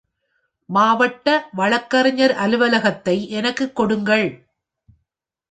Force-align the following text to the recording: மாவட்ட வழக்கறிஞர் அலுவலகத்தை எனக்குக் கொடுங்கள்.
மாவட்ட 0.69 1.27
வழக்கறிஞர் 1.51 2.33
அலுவலகத்தை 2.37 3.29
எனக்குக் 3.31 3.75
கொடுங்கள். 3.75 4.27